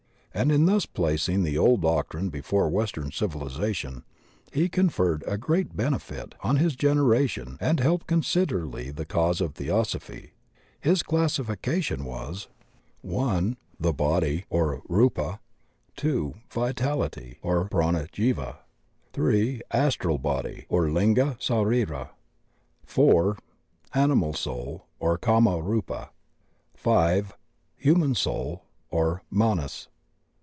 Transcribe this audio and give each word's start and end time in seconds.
And 0.33 0.49
in 0.49 0.65
thus 0.65 0.85
placing 0.85 1.43
the 1.43 1.57
old 1.57 1.81
doctrine 1.81 2.29
before 2.29 2.69
western 2.69 3.11
civil 3.11 3.41
ization 3.41 4.03
he 4.53 4.69
cocierred 4.69 5.23
a 5.27 5.37
great 5.37 5.75
benefit 5.75 6.35
on 6.39 6.55
his 6.55 6.77
generation 6.77 7.57
and 7.59 7.81
helped 7.81 8.07
considerably 8.07 8.91
the 8.91 9.03
cause 9.03 9.41
of 9.41 9.55
Theosophy. 9.55 10.31
His 10.79 11.03
classification 11.03 12.05
was: 12.05 12.47
(1.) 13.01 13.57
The 13.77 13.91
Body, 13.91 14.45
or 14.49 14.81
/^wpa. 14.89 15.39
(2.) 15.97 16.35
Vitality, 16.49 17.37
or 17.41 17.65
Prana 17.67 18.07
Jiva, 18.13 18.59
(3.) 19.11 19.61
Astral 19.71 20.17
Body, 20.17 20.65
or 20.69 20.89
Linga 20.89 21.35
Sarira. 21.41 22.11
(4.) 22.85 23.37
Animal 23.93 24.33
Soul, 24.33 24.85
or 24.97 25.17
Kama 25.17 25.61
Rupa. 25.61 26.11
(5.) 26.73 27.35
Human 27.75 28.15
Soul, 28.15 28.63
or 28.89 29.23
Manas. 29.29 29.89